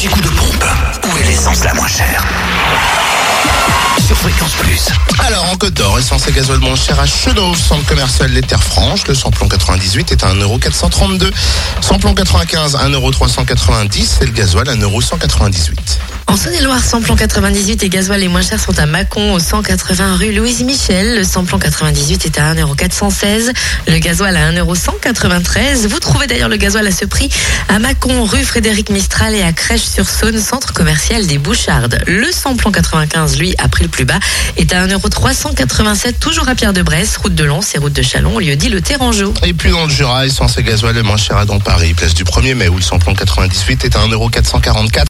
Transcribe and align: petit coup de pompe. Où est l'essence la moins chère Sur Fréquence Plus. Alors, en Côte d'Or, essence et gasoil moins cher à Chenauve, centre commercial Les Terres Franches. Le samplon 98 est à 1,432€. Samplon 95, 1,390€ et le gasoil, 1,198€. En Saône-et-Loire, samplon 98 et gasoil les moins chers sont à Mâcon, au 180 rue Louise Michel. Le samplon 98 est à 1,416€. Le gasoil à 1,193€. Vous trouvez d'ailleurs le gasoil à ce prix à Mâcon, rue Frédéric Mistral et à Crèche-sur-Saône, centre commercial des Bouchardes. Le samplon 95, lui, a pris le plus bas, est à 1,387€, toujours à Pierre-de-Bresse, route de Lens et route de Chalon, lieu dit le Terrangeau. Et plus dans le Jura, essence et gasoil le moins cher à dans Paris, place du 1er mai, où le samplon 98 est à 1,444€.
petit 0.00 0.08
coup 0.08 0.20
de 0.22 0.28
pompe. 0.28 0.64
Où 1.04 1.18
est 1.18 1.24
l'essence 1.24 1.62
la 1.62 1.74
moins 1.74 1.86
chère 1.86 2.24
Sur 4.06 4.16
Fréquence 4.16 4.52
Plus. 4.52 4.88
Alors, 5.26 5.44
en 5.52 5.56
Côte 5.56 5.74
d'Or, 5.74 5.98
essence 5.98 6.26
et 6.26 6.32
gasoil 6.32 6.58
moins 6.60 6.74
cher 6.74 6.98
à 6.98 7.06
Chenauve, 7.06 7.58
centre 7.58 7.84
commercial 7.84 8.30
Les 8.30 8.40
Terres 8.40 8.62
Franches. 8.62 9.06
Le 9.08 9.14
samplon 9.14 9.46
98 9.46 10.12
est 10.12 10.24
à 10.24 10.32
1,432€. 10.32 11.30
Samplon 11.82 12.14
95, 12.14 12.76
1,390€ 12.76 14.22
et 14.22 14.26
le 14.26 14.32
gasoil, 14.32 14.68
1,198€. 14.68 16.19
En 16.30 16.36
Saône-et-Loire, 16.36 16.84
samplon 16.84 17.16
98 17.16 17.82
et 17.82 17.88
gasoil 17.88 18.20
les 18.20 18.28
moins 18.28 18.40
chers 18.40 18.60
sont 18.60 18.78
à 18.78 18.86
Mâcon, 18.86 19.32
au 19.32 19.40
180 19.40 20.14
rue 20.14 20.30
Louise 20.30 20.62
Michel. 20.62 21.16
Le 21.16 21.24
samplon 21.24 21.58
98 21.58 22.24
est 22.24 22.38
à 22.38 22.54
1,416€. 22.54 23.52
Le 23.88 23.98
gasoil 23.98 24.36
à 24.36 24.52
1,193€. 24.52 25.88
Vous 25.88 25.98
trouvez 25.98 26.28
d'ailleurs 26.28 26.48
le 26.48 26.56
gasoil 26.56 26.86
à 26.86 26.92
ce 26.92 27.04
prix 27.04 27.28
à 27.66 27.80
Mâcon, 27.80 28.22
rue 28.22 28.44
Frédéric 28.44 28.90
Mistral 28.90 29.34
et 29.34 29.42
à 29.42 29.52
Crèche-sur-Saône, 29.52 30.38
centre 30.38 30.72
commercial 30.72 31.26
des 31.26 31.38
Bouchardes. 31.38 31.98
Le 32.06 32.30
samplon 32.30 32.70
95, 32.70 33.36
lui, 33.36 33.56
a 33.58 33.66
pris 33.66 33.82
le 33.82 33.90
plus 33.90 34.04
bas, 34.04 34.20
est 34.56 34.72
à 34.72 34.86
1,387€, 34.86 36.12
toujours 36.20 36.48
à 36.48 36.54
Pierre-de-Bresse, 36.54 37.16
route 37.16 37.34
de 37.34 37.42
Lens 37.42 37.74
et 37.74 37.78
route 37.78 37.92
de 37.92 38.02
Chalon, 38.02 38.38
lieu 38.38 38.54
dit 38.54 38.68
le 38.68 38.80
Terrangeau. 38.80 39.34
Et 39.42 39.52
plus 39.52 39.70
dans 39.70 39.84
le 39.84 39.90
Jura, 39.90 40.26
essence 40.26 40.56
et 40.58 40.62
gasoil 40.62 40.94
le 40.94 41.02
moins 41.02 41.16
cher 41.16 41.38
à 41.38 41.44
dans 41.44 41.58
Paris, 41.58 41.92
place 41.92 42.14
du 42.14 42.22
1er 42.22 42.54
mai, 42.54 42.68
où 42.68 42.76
le 42.76 42.82
samplon 42.82 43.16
98 43.16 43.84
est 43.84 43.96
à 43.96 44.06
1,444€. 44.06 45.08